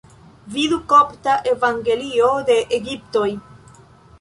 Vidu 0.53 0.77
Kopta 0.93 1.35
Evangelio 1.51 2.31
de 2.51 2.59
Egiptoj. 2.79 3.29